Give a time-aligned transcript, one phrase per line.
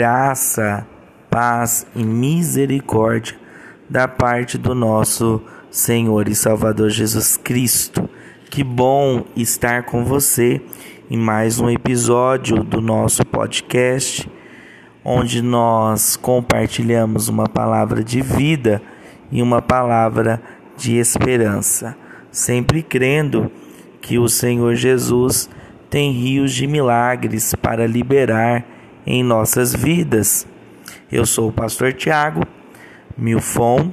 [0.00, 0.86] graça,
[1.28, 3.36] paz e misericórdia
[3.86, 8.08] da parte do nosso Senhor e Salvador Jesus Cristo.
[8.48, 10.58] Que bom estar com você
[11.10, 14.26] em mais um episódio do nosso podcast,
[15.04, 18.80] onde nós compartilhamos uma palavra de vida
[19.30, 20.40] e uma palavra
[20.78, 21.94] de esperança,
[22.30, 23.52] sempre crendo
[24.00, 25.50] que o Senhor Jesus
[25.90, 28.79] tem rios de milagres para liberar
[29.10, 30.46] em nossas vidas.
[31.10, 32.46] Eu sou o pastor Tiago
[33.18, 33.90] Milfon,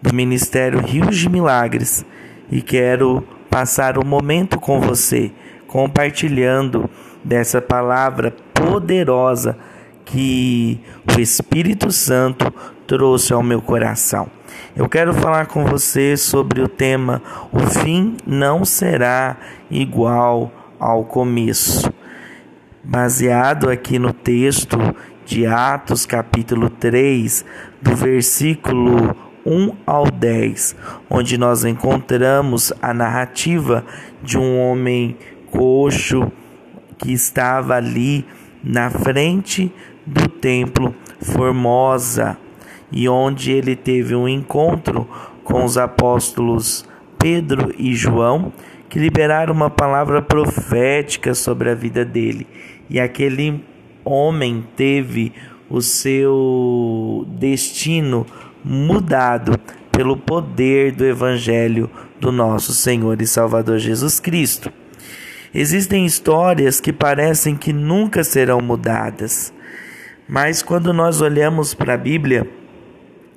[0.00, 2.06] do Ministério Rios de Milagres,
[2.50, 5.32] e quero passar um momento com você,
[5.66, 6.88] compartilhando
[7.24, 9.58] dessa palavra poderosa
[10.04, 10.80] que
[11.12, 12.52] o Espírito Santo
[12.86, 14.30] trouxe ao meu coração.
[14.76, 17.20] Eu quero falar com você sobre o tema
[17.52, 19.36] O fim não será
[19.68, 21.92] igual ao começo.
[22.88, 24.78] Baseado aqui no texto
[25.24, 27.44] de Atos, capítulo 3,
[27.82, 29.12] do versículo
[29.44, 30.76] 1 ao 10,
[31.10, 33.84] onde nós encontramos a narrativa
[34.22, 35.16] de um homem
[35.50, 36.30] coxo
[36.96, 38.24] que estava ali
[38.62, 39.72] na frente
[40.06, 42.38] do templo Formosa
[42.92, 45.08] e onde ele teve um encontro
[45.42, 48.52] com os apóstolos Pedro e João,
[48.88, 52.46] que liberaram uma palavra profética sobre a vida dele.
[52.88, 53.62] E aquele
[54.04, 55.32] homem teve
[55.68, 58.26] o seu destino
[58.64, 59.58] mudado
[59.90, 64.72] pelo poder do Evangelho do nosso Senhor e Salvador Jesus Cristo.
[65.54, 69.52] Existem histórias que parecem que nunca serão mudadas,
[70.28, 72.46] mas quando nós olhamos para a Bíblia,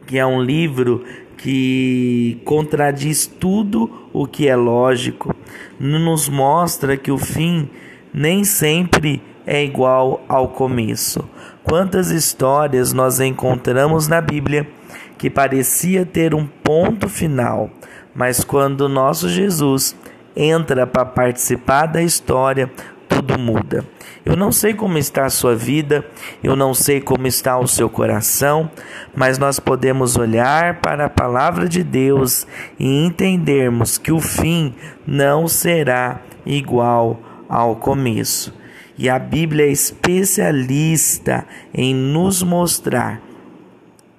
[0.06, 1.06] que é um livro
[1.38, 5.34] que contradiz tudo o que é lógico,
[5.80, 7.70] nos mostra que o fim
[8.14, 11.28] nem sempre é igual ao começo.
[11.64, 14.70] Quantas histórias nós encontramos na Bíblia
[15.18, 17.68] que parecia ter um ponto final,
[18.14, 19.96] mas quando o nosso Jesus
[20.36, 22.72] entra para participar da história,
[23.08, 23.84] tudo muda.
[24.24, 26.06] Eu não sei como está a sua vida,
[26.44, 28.70] eu não sei como está o seu coração,
[29.16, 32.46] mas nós podemos olhar para a palavra de Deus
[32.80, 34.76] e entendermos que o fim
[35.08, 38.59] não será igual ao começo.
[39.00, 43.22] E a Bíblia é especialista em nos mostrar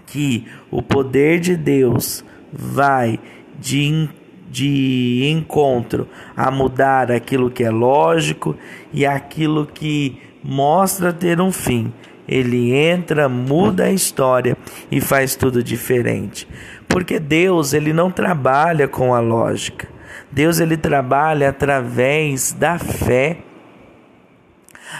[0.06, 3.20] que o poder de Deus vai
[3.58, 4.08] de
[4.50, 8.56] de encontro a mudar aquilo que é lógico
[8.92, 11.92] e aquilo que mostra ter um fim.
[12.26, 14.56] Ele entra, muda a história
[14.90, 16.48] e faz tudo diferente.
[16.88, 19.88] Porque Deus, ele não trabalha com a lógica.
[20.32, 23.38] Deus ele trabalha através da fé,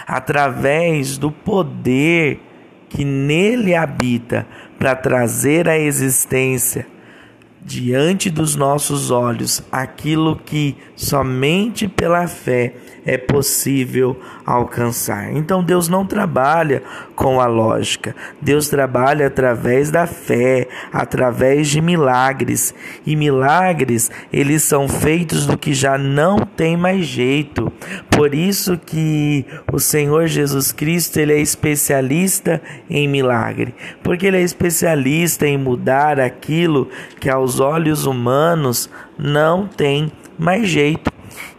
[0.07, 2.39] através do poder
[2.89, 4.45] que nele habita
[4.77, 6.85] para trazer à existência
[7.63, 12.73] diante dos nossos olhos aquilo que somente pela fé
[13.05, 15.33] é possível alcançar.
[15.33, 16.83] Então Deus não trabalha
[17.15, 18.15] com a lógica.
[18.41, 22.73] Deus trabalha através da fé, através de milagres.
[23.05, 27.71] E milagres, eles são feitos do que já não tem mais jeito.
[28.09, 33.73] Por isso que o Senhor Jesus Cristo, ele é especialista em milagre,
[34.03, 41.11] porque ele é especialista em mudar aquilo que aos olhos humanos não tem mais jeito.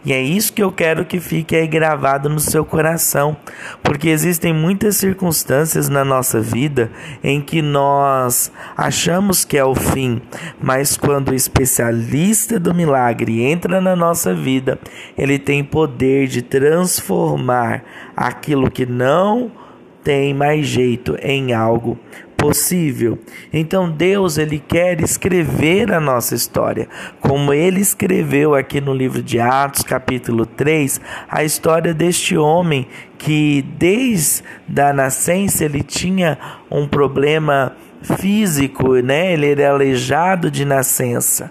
[0.05, 3.37] E é isso que eu quero que fique aí gravado no seu coração,
[3.81, 6.91] porque existem muitas circunstâncias na nossa vida
[7.23, 10.21] em que nós achamos que é o fim,
[10.61, 14.77] mas quando o especialista do milagre entra na nossa vida,
[15.17, 17.83] ele tem poder de transformar
[18.15, 19.62] aquilo que não
[20.03, 21.97] tem mais jeito em algo
[22.43, 23.17] possível.
[23.53, 26.89] Então Deus ele quer escrever a nossa história,
[27.21, 32.85] como ele escreveu aqui no livro de Atos, capítulo 3, a história deste homem
[33.17, 34.43] que desde
[34.77, 36.37] a nascença ele tinha
[36.69, 39.31] um problema físico, né?
[39.31, 41.49] Ele era aleijado de nascença.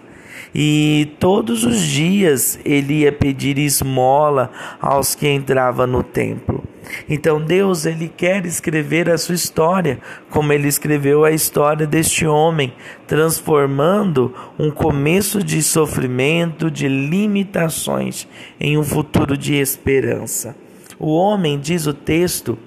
[0.54, 4.50] E todos os dias ele ia pedir esmola
[4.80, 6.62] aos que entravam no templo.
[7.08, 9.98] Então Deus ele quer escrever a sua história,
[10.30, 12.74] como ele escreveu a história deste homem,
[13.06, 18.28] transformando um começo de sofrimento, de limitações,
[18.60, 20.54] em um futuro de esperança.
[20.98, 22.58] O homem, diz o texto,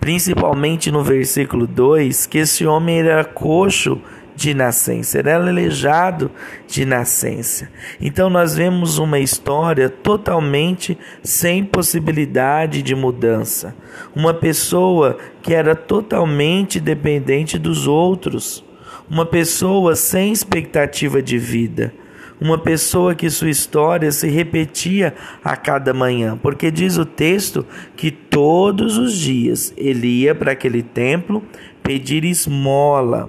[0.00, 4.00] principalmente no versículo 2, que esse homem era coxo
[4.38, 6.30] de nascença, era aleijado
[6.68, 7.68] de nascença.
[8.00, 13.74] Então nós vemos uma história totalmente sem possibilidade de mudança.
[14.14, 18.64] Uma pessoa que era totalmente dependente dos outros,
[19.10, 21.92] uma pessoa sem expectativa de vida
[22.40, 25.12] uma pessoa que sua história se repetia
[25.42, 30.80] a cada manhã, porque diz o texto que todos os dias ele ia para aquele
[30.80, 31.42] templo
[31.82, 33.28] pedir esmola.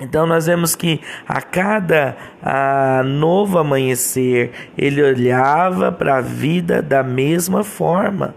[0.00, 7.02] Então nós vemos que a cada a novo amanhecer ele olhava para a vida da
[7.02, 8.34] mesma forma.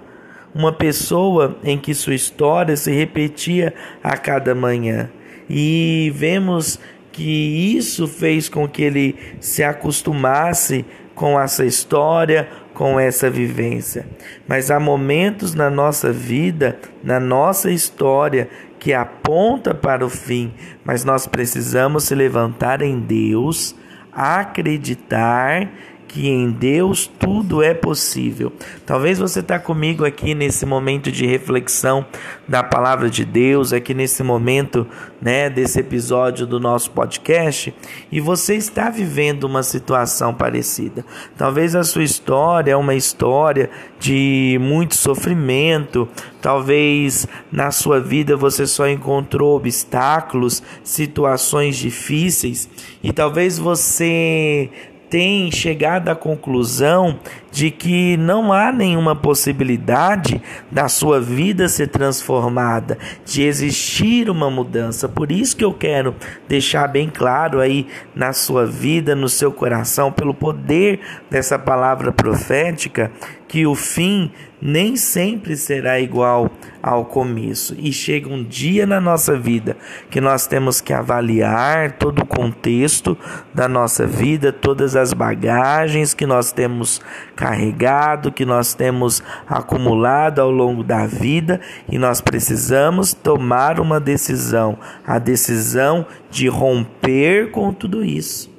[0.53, 3.73] Uma pessoa em que sua história se repetia
[4.03, 5.09] a cada manhã.
[5.49, 6.79] E vemos
[7.11, 14.05] que isso fez com que ele se acostumasse com essa história, com essa vivência.
[14.47, 18.47] Mas há momentos na nossa vida, na nossa história,
[18.79, 20.53] que aponta para o fim,
[20.83, 23.75] mas nós precisamos se levantar em Deus,
[24.11, 25.69] acreditar
[26.07, 28.51] que em Deus tudo é possível.
[28.85, 32.05] Talvez você está comigo aqui nesse momento de reflexão
[32.47, 34.87] da palavra de Deus, aqui nesse momento,
[35.21, 37.73] né, desse episódio do nosso podcast,
[38.11, 41.05] e você está vivendo uma situação parecida.
[41.37, 43.69] Talvez a sua história é uma história
[43.99, 46.07] de muito sofrimento,
[46.41, 52.69] talvez na sua vida você só encontrou obstáculos, situações difíceis,
[53.03, 54.69] e talvez você
[55.09, 57.19] tem chegado à conclusão
[57.51, 60.41] de que não há nenhuma possibilidade
[60.71, 65.07] da sua vida ser transformada, de existir uma mudança.
[65.07, 66.15] Por isso que eu quero
[66.47, 70.99] deixar bem claro aí na sua vida, no seu coração, pelo poder
[71.29, 73.11] dessa palavra profética,
[73.47, 76.49] que o fim nem sempre será igual
[76.81, 77.75] ao começo.
[77.77, 79.77] E chega um dia na nossa vida
[80.09, 83.17] que nós temos que avaliar todo o contexto
[83.53, 87.01] da nossa vida, todas as bagagens que nós temos
[87.37, 94.79] carregado, que nós temos acumulado ao longo da vida, e nós precisamos tomar uma decisão,
[95.05, 98.51] a decisão de romper com tudo isso.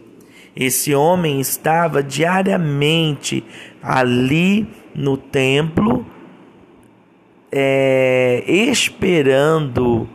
[0.55, 3.45] Esse homem estava diariamente
[3.83, 6.07] ali no templo,
[7.51, 10.09] é, esperando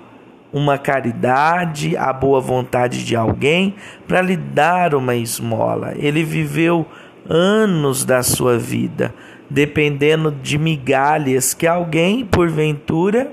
[0.53, 3.75] uma caridade, a boa vontade de alguém
[4.07, 5.93] para lhe dar uma esmola.
[5.97, 6.85] Ele viveu
[7.29, 9.13] anos da sua vida
[9.53, 13.31] dependendo de migalhas que alguém porventura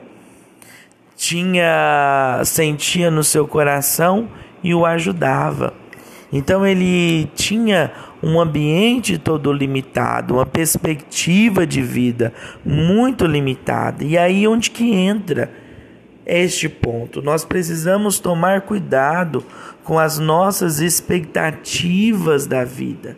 [1.16, 4.28] tinha sentia no seu coração
[4.62, 5.72] e o ajudava.
[6.30, 7.90] Então ele tinha
[8.22, 14.04] um ambiente todo limitado, uma perspectiva de vida muito limitada.
[14.04, 15.50] E aí onde que entra
[16.26, 17.22] este ponto?
[17.22, 19.42] Nós precisamos tomar cuidado
[19.82, 23.16] com as nossas expectativas da vida.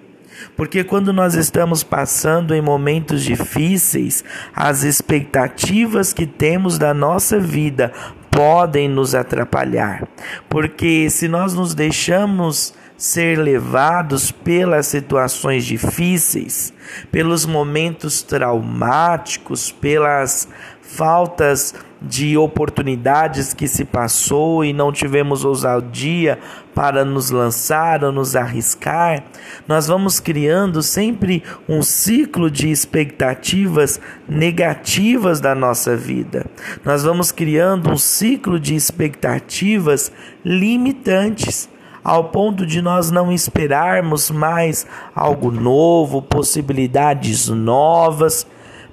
[0.57, 4.23] Porque quando nós estamos passando em momentos difíceis,
[4.55, 7.93] as expectativas que temos da nossa vida
[8.31, 10.07] podem nos atrapalhar.
[10.49, 16.73] Porque se nós nos deixamos ser levados pelas situações difíceis,
[17.11, 20.49] pelos momentos traumáticos, pelas
[20.83, 26.39] faltas de oportunidades que se passou e não tivemos ousadia
[26.75, 29.23] para nos lançar ou nos arriscar,
[29.69, 36.45] nós vamos criando sempre um ciclo de expectativas negativas da nossa vida.
[36.85, 40.11] Nós vamos criando um ciclo de expectativas
[40.45, 41.69] limitantes
[42.03, 44.85] ao ponto de nós não esperarmos mais
[45.15, 48.45] algo novo, possibilidades novas,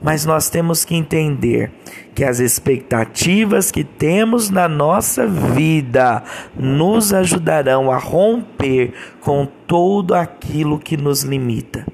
[0.02, 1.72] mas nós temos que entender
[2.16, 6.24] que as expectativas que temos na nossa vida
[6.56, 11.86] nos ajudarão a romper com todo aquilo que nos limita.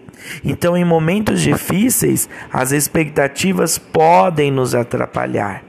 [0.43, 5.63] Então, em momentos difíceis, as expectativas podem nos atrapalhar.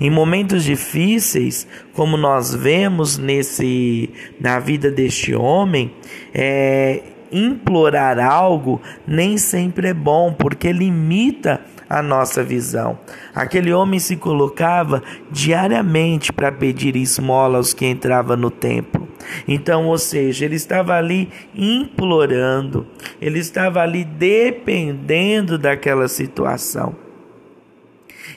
[0.00, 5.94] Em momentos difíceis, como nós vemos nesse na vida deste homem,
[6.34, 7.02] é,
[7.32, 12.98] implorar algo nem sempre é bom, porque limita a nossa visão.
[13.34, 19.08] Aquele homem se colocava diariamente para pedir esmola aos que entravam no templo.
[19.46, 22.86] Então, ou seja, ele estava ali implorando,
[23.20, 26.94] ele estava ali dependendo daquela situação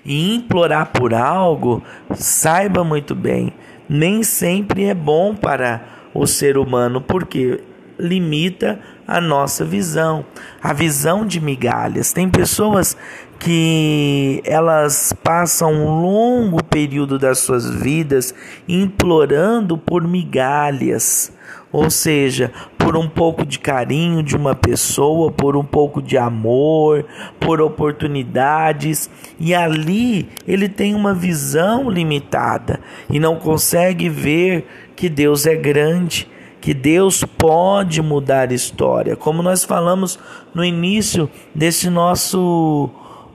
[0.05, 1.83] e implorar por algo,
[2.15, 3.53] saiba muito bem,
[3.87, 7.61] nem sempre é bom para o ser humano, porque
[7.99, 10.25] limita a nossa visão,
[10.61, 12.13] a visão de migalhas.
[12.13, 12.95] Tem pessoas
[13.39, 18.33] que elas passam um longo período das suas vidas
[18.67, 21.31] implorando por migalhas,
[21.71, 27.05] ou seja, por um pouco de carinho de uma pessoa, por um pouco de amor,
[27.39, 32.79] por oportunidades, e ali ele tem uma visão limitada
[33.09, 36.27] e não consegue ver que Deus é grande
[36.61, 39.15] que Deus pode mudar a história.
[39.15, 40.19] Como nós falamos
[40.53, 42.89] no início desse nosso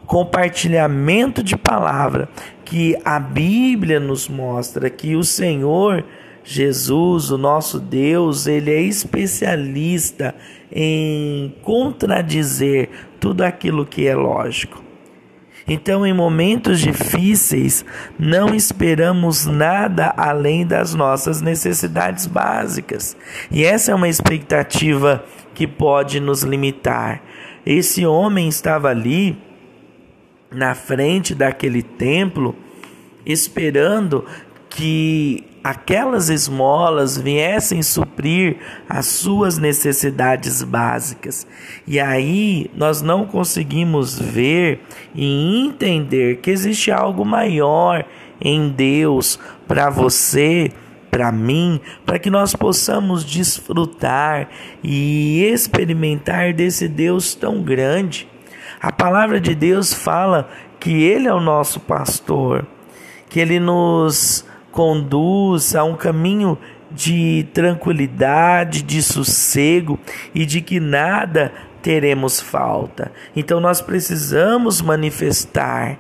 [0.07, 2.29] compartilhamento de palavra,
[2.65, 6.05] que a Bíblia nos mostra que o Senhor
[6.45, 10.35] Jesus, o nosso Deus, ele é especialista
[10.71, 14.84] em contradizer tudo aquilo que é lógico.
[15.67, 17.85] Então, em momentos difíceis,
[18.19, 23.17] não esperamos nada além das nossas necessidades básicas.
[23.51, 27.23] E essa é uma expectativa que pode nos limitar.
[27.65, 29.39] Esse homem estava ali
[30.51, 32.55] na frente daquele templo,
[33.25, 34.27] esperando
[34.69, 41.47] que aquelas esmolas viessem suprir as suas necessidades básicas.
[41.87, 44.83] E aí nós não conseguimos ver
[45.15, 48.05] e entender que existe algo maior
[48.39, 50.71] em Deus para você,
[51.11, 54.51] para mim, para que nós possamos desfrutar
[54.83, 58.29] e experimentar desse Deus tão grande.
[58.83, 62.67] A palavra de Deus fala que Ele é o nosso pastor,
[63.31, 64.45] que Ele nos
[64.75, 66.59] conduz a um caminho
[66.91, 70.01] de tranquilidade, de sossego
[70.35, 73.13] e de que nada teremos falta.
[73.37, 75.97] Então nós precisamos manifestar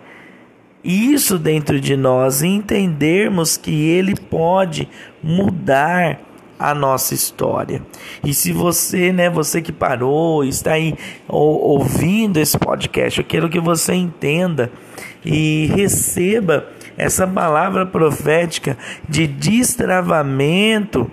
[0.82, 4.88] isso dentro de nós e entendermos que Ele pode
[5.22, 6.20] mudar
[6.58, 7.80] a nossa história.
[8.24, 10.96] E se você, né, você que parou, está aí
[11.28, 14.72] ouvindo esse podcast, eu quero que você entenda
[15.24, 18.76] e receba essa palavra profética
[19.08, 21.10] de destravamento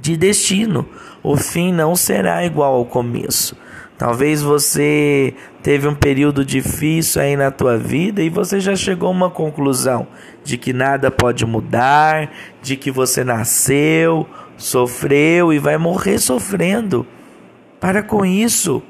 [0.00, 0.86] de destino.
[1.22, 3.56] O fim não será igual ao começo.
[3.96, 9.12] Talvez você teve um período difícil aí na tua vida e você já chegou a
[9.12, 10.06] uma conclusão
[10.42, 17.06] de que nada pode mudar, de que você nasceu, sofreu e vai morrer sofrendo.
[17.80, 18.82] Para com isso.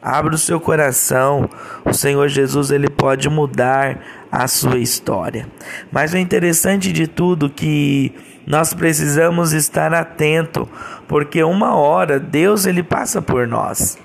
[0.00, 1.50] Abra o seu coração.
[1.84, 3.98] O Senhor Jesus ele pode mudar
[4.30, 5.48] a sua história.
[5.90, 8.14] Mas o interessante de tudo é que
[8.46, 10.68] nós precisamos estar atento,
[11.06, 13.98] porque uma hora Deus ele passa por nós.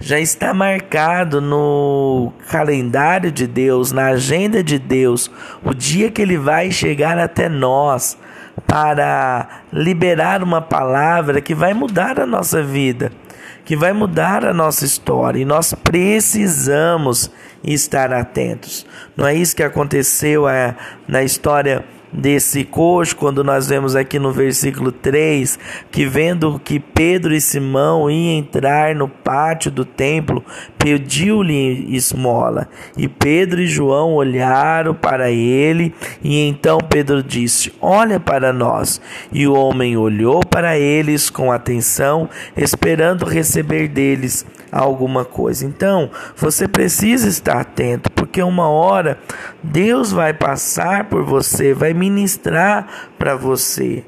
[0.00, 5.30] Já está marcado no calendário de Deus, na agenda de Deus,
[5.64, 8.18] o dia que ele vai chegar até nós
[8.66, 13.10] para liberar uma palavra que vai mudar a nossa vida
[13.68, 17.30] que vai mudar a nossa história e nós precisamos
[17.64, 18.86] estar atentos.
[19.16, 24.32] Não é isso que aconteceu é, na história desse coxo, quando nós vemos aqui no
[24.32, 25.58] versículo 3,
[25.90, 30.44] que vendo que Pedro e Simão iam entrar no pátio do templo,
[30.78, 32.68] pediu-lhe esmola.
[32.96, 39.00] E Pedro e João olharam para ele, e então Pedro disse: Olha para nós.
[39.32, 45.64] E o homem olhou para eles com atenção, esperando receber deles alguma coisa.
[45.66, 49.18] Então, você precisa estar atento, porque uma hora
[49.62, 54.04] Deus vai passar por você, vai ministrar para você.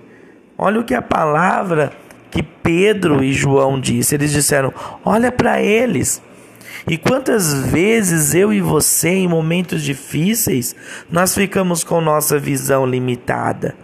[0.57, 1.93] Olha o que a palavra
[2.31, 4.15] que Pedro e João disse.
[4.15, 4.73] Eles disseram:
[5.05, 6.23] "Olha para eles".
[6.87, 10.75] E quantas vezes eu e você em momentos difíceis
[11.11, 13.75] nós ficamos com nossa visão limitada?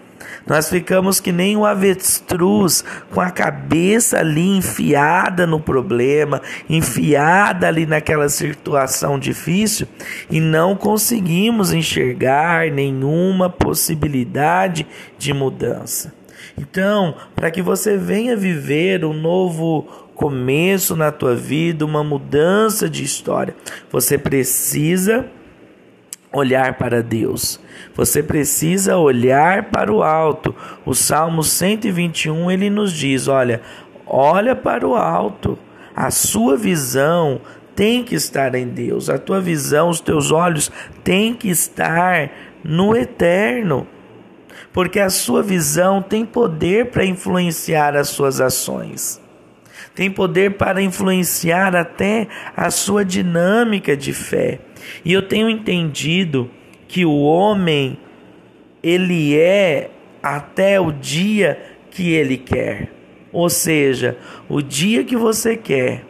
[0.47, 7.85] Nós ficamos que nem um avestruz, com a cabeça ali enfiada no problema, enfiada ali
[7.85, 9.89] naquela situação difícil
[10.31, 14.87] e não conseguimos enxergar nenhuma possibilidade
[15.19, 16.15] de mudança.
[16.57, 19.83] Então, para que você venha viver um novo
[20.15, 23.55] começo na tua vida, uma mudança de história,
[23.91, 25.27] você precisa
[26.33, 27.61] olhar para Deus.
[27.95, 30.55] Você precisa olhar para o alto.
[30.85, 33.61] O Salmo 121 ele nos diz: olha,
[34.07, 35.59] olha para o alto.
[35.95, 37.41] A sua visão
[37.75, 39.09] tem que estar em Deus.
[39.11, 40.71] A tua visão, os teus olhos
[41.03, 42.31] têm que estar
[42.63, 43.87] no eterno.
[44.73, 49.21] Porque a sua visão tem poder para influenciar as suas ações.
[49.95, 54.61] Tem poder para influenciar até a sua dinâmica de fé.
[55.05, 56.51] E eu tenho entendido
[56.89, 57.99] que o homem
[58.83, 59.91] ele é
[60.23, 62.93] até o dia que ele quer.
[63.33, 64.17] Ou seja,
[64.49, 66.05] o dia que você quer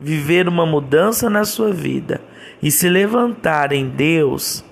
[0.00, 2.20] viver uma mudança na sua vida
[2.62, 4.64] e se levantar em Deus,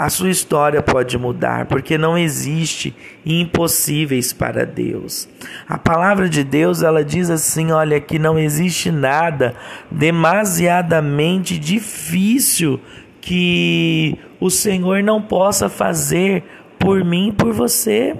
[0.00, 5.28] a sua história pode mudar, porque não existe impossíveis para Deus.
[5.68, 9.54] A palavra de Deus, ela diz assim, olha, que não existe nada
[9.90, 12.80] demasiadamente difícil
[13.20, 16.44] que o Senhor não possa fazer
[16.78, 18.16] por mim e por você.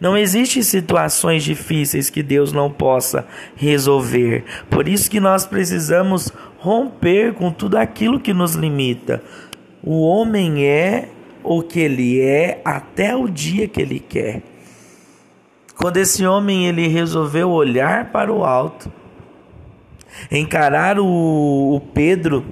[0.00, 4.42] Não existem situações difíceis que Deus não possa resolver.
[4.70, 9.22] Por isso que nós precisamos romper com tudo aquilo que nos limita.
[9.86, 11.10] O homem é
[11.42, 14.40] o que ele é até o dia que ele quer.
[15.76, 18.90] Quando esse homem ele resolveu olhar para o alto,
[20.30, 22.46] encarar o, o Pedro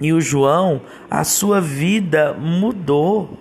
[0.00, 3.36] e o João, a sua vida mudou.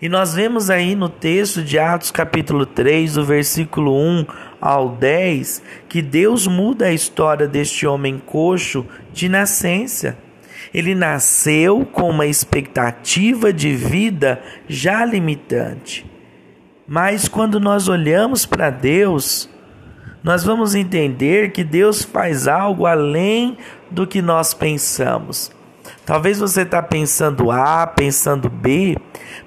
[0.00, 4.26] E nós vemos aí no texto de Atos capítulo 3, do versículo 1
[4.58, 10.16] ao 10, que Deus muda a história deste homem coxo de nascença.
[10.72, 16.06] Ele nasceu com uma expectativa de vida já limitante.
[16.86, 19.48] Mas quando nós olhamos para Deus,
[20.22, 23.56] nós vamos entender que Deus faz algo além
[23.90, 25.50] do que nós pensamos.
[26.04, 28.96] Talvez você está pensando A, pensando B,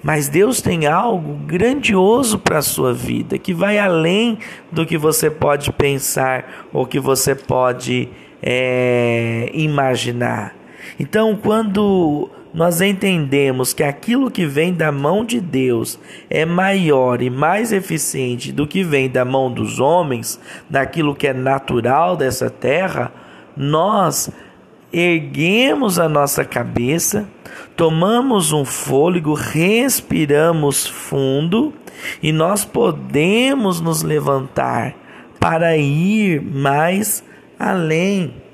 [0.04, 4.38] mas Deus tem algo grandioso para a sua vida, que vai além
[4.72, 8.10] do que você pode pensar ou que você pode
[8.42, 10.61] é, imaginar.
[11.02, 15.98] Então, quando nós entendemos que aquilo que vem da mão de Deus
[16.30, 20.40] é maior e mais eficiente do que vem da mão dos homens,
[20.70, 23.12] daquilo que é natural dessa terra,
[23.58, 24.30] nós
[24.94, 27.28] erguemos a nossa cabeça,
[27.76, 31.74] tomamos um fôlego, respiramos fundo
[32.22, 34.94] e nós podemos nos levantar
[35.40, 37.24] para ir mais
[37.58, 38.51] além.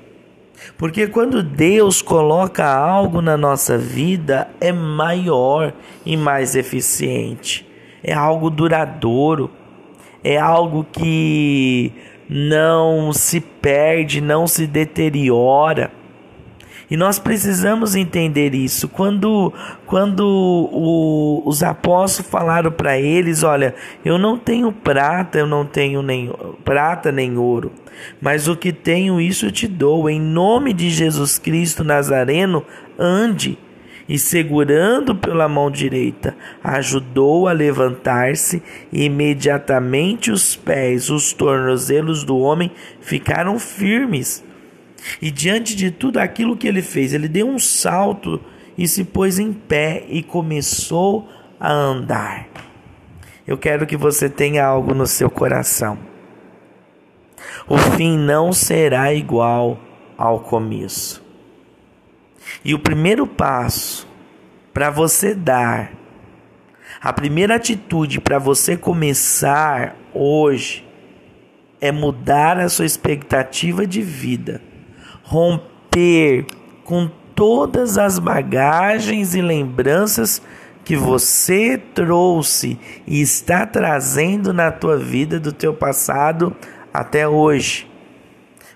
[0.76, 5.72] Porque quando Deus coloca algo na nossa vida, é maior
[6.04, 7.66] e mais eficiente.
[8.02, 9.50] É algo duradouro.
[10.22, 11.92] É algo que
[12.28, 15.90] não se perde, não se deteriora.
[16.90, 18.88] E nós precisamos entender isso.
[18.88, 19.52] Quando,
[19.86, 23.74] quando o, os apóstolos falaram para eles: Olha,
[24.04, 26.32] eu não tenho prata, eu não tenho nem
[26.64, 27.72] prata nem ouro,
[28.20, 30.08] mas o que tenho, isso eu te dou.
[30.08, 32.64] Em nome de Jesus Cristo Nazareno,
[32.98, 33.58] ande.
[34.08, 42.38] E segurando pela mão direita, ajudou a levantar-se, e imediatamente os pés, os tornozelos do
[42.38, 42.72] homem
[43.02, 44.42] ficaram firmes.
[45.20, 48.40] E diante de tudo aquilo que ele fez, ele deu um salto
[48.76, 52.48] e se pôs em pé e começou a andar.
[53.46, 55.98] Eu quero que você tenha algo no seu coração.
[57.66, 59.80] O fim não será igual
[60.16, 61.22] ao começo.
[62.64, 64.06] E o primeiro passo
[64.72, 65.92] para você dar,
[67.00, 70.86] a primeira atitude para você começar hoje,
[71.80, 74.60] é mudar a sua expectativa de vida
[75.28, 76.46] romper
[76.84, 80.40] com todas as bagagens e lembranças
[80.84, 86.56] que você trouxe e está trazendo na tua vida do teu passado
[86.92, 87.86] até hoje.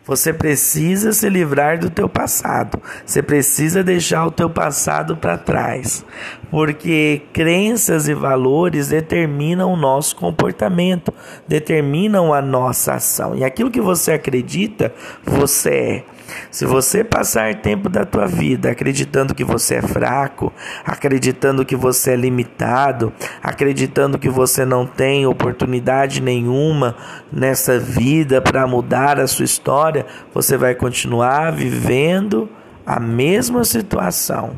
[0.05, 2.83] Você precisa se livrar do teu passado.
[3.07, 6.05] Você precisa deixar o teu passado para trás,
[6.51, 11.15] porque crenças e valores determinam o nosso comportamento,
[11.49, 13.35] determinam a nossa ação.
[13.37, 14.93] E aquilo que você acredita,
[15.25, 16.12] você é.
[16.51, 20.53] Se você passar tempo da tua vida acreditando que você é fraco,
[20.85, 26.97] acreditando que você é limitado, acreditando que você não tem oportunidade nenhuma
[27.33, 32.49] nessa vida para mudar a sua história, você vai continuar vivendo
[32.87, 34.57] a mesma situação.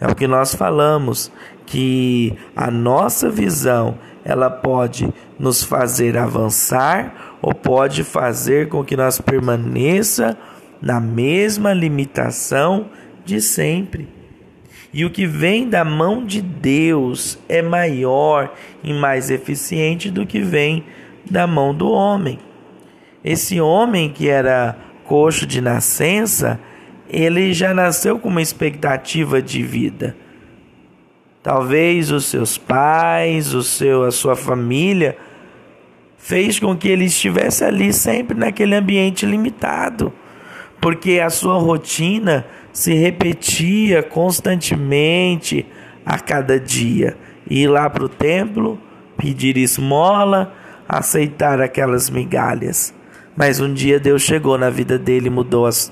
[0.00, 1.30] É o que nós falamos,
[1.66, 9.20] que a nossa visão ela pode nos fazer avançar ou pode fazer com que nós
[9.20, 10.36] permaneça
[10.84, 12.90] na mesma limitação
[13.24, 14.06] de sempre.
[14.92, 20.40] E o que vem da mão de Deus é maior e mais eficiente do que
[20.40, 20.84] vem
[21.28, 22.38] da mão do homem.
[23.24, 26.60] Esse homem que era coxo de nascença,
[27.08, 30.14] ele já nasceu com uma expectativa de vida.
[31.42, 35.16] Talvez os seus pais, o seu, a sua família
[36.18, 40.12] fez com que ele estivesse ali sempre naquele ambiente limitado
[40.84, 45.64] porque a sua rotina se repetia constantemente
[46.04, 47.16] a cada dia.
[47.48, 48.78] Ir lá para o templo,
[49.16, 50.52] pedir esmola,
[50.86, 52.92] aceitar aquelas migalhas.
[53.34, 55.90] Mas um dia Deus chegou na vida dele e mudou as,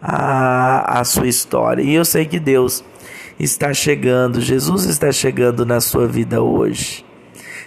[0.00, 1.82] a, a sua história.
[1.82, 2.82] E eu sei que Deus
[3.38, 7.04] está chegando, Jesus está chegando na sua vida hoje.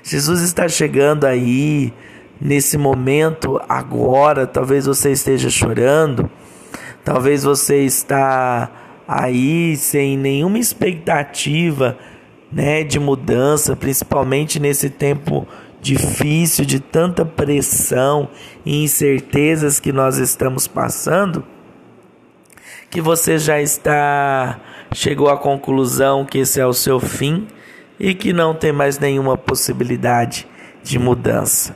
[0.01, 1.93] Jesus está chegando aí
[2.41, 6.27] nesse momento agora, talvez você esteja chorando,
[7.03, 8.69] talvez você está
[9.07, 11.97] aí sem nenhuma expectativa,
[12.51, 15.47] né, de mudança, principalmente nesse tempo
[15.81, 18.29] difícil de tanta pressão
[18.65, 21.43] e incertezas que nós estamos passando,
[22.89, 24.59] que você já está
[24.93, 27.47] chegou à conclusão que esse é o seu fim
[27.99, 30.47] e que não tem mais nenhuma possibilidade
[30.83, 31.75] de mudança.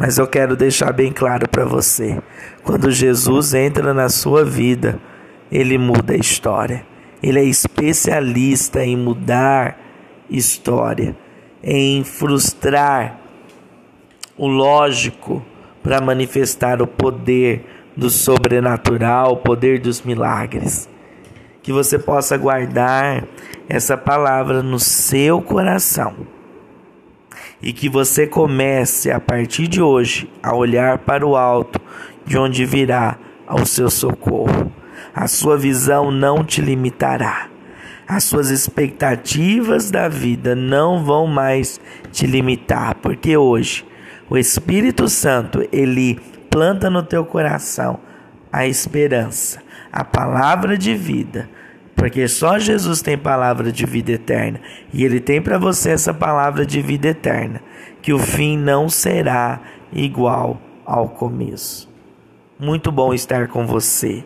[0.00, 2.18] Mas eu quero deixar bem claro para você:
[2.64, 4.98] quando Jesus entra na sua vida,
[5.52, 6.86] ele muda a história.
[7.22, 9.78] Ele é especialista em mudar
[10.30, 11.14] história,
[11.62, 13.20] em frustrar
[14.38, 15.44] o lógico
[15.82, 20.88] para manifestar o poder do sobrenatural, o poder dos milagres.
[21.62, 23.24] Que você possa guardar
[23.68, 26.39] essa palavra no seu coração
[27.62, 31.80] e que você comece a partir de hoje a olhar para o alto,
[32.24, 34.72] de onde virá ao seu socorro.
[35.14, 37.48] A sua visão não te limitará.
[38.06, 43.84] As suas expectativas da vida não vão mais te limitar, porque hoje
[44.28, 46.18] o Espírito Santo ele
[46.48, 48.00] planta no teu coração
[48.52, 51.48] a esperança, a palavra de vida
[52.00, 54.58] porque só Jesus tem palavra de vida eterna
[54.90, 57.60] e ele tem para você essa palavra de vida eterna,
[58.00, 59.60] que o fim não será
[59.92, 61.90] igual ao começo.
[62.58, 64.24] Muito bom estar com você.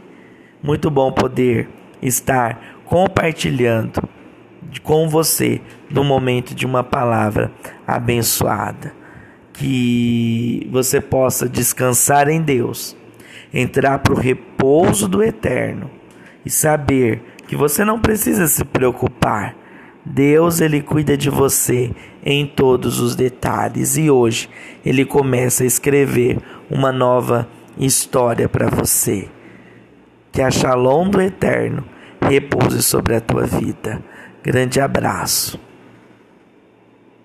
[0.63, 1.69] Muito bom poder
[2.01, 4.09] estar compartilhando
[4.85, 5.61] com você
[5.91, 7.51] no momento de uma palavra
[7.85, 8.95] abençoada.
[9.53, 12.97] Que você possa descansar em Deus,
[13.53, 15.91] entrar para o repouso do eterno
[16.47, 19.55] e saber que você não precisa se preocupar.
[20.05, 21.91] Deus ele cuida de você
[22.25, 24.51] em todos os detalhes e hoje
[24.85, 26.39] ele começa a escrever
[26.71, 29.29] uma nova história para você.
[30.31, 31.85] Que a Shalom do Eterno
[32.21, 34.03] repouse sobre a tua vida.
[34.43, 35.59] Grande abraço.